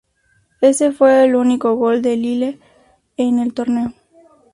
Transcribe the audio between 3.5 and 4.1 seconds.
torneo.